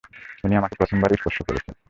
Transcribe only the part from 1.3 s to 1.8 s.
করেছেন।